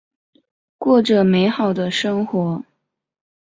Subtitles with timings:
[0.79, 2.63] 过着美好的生活。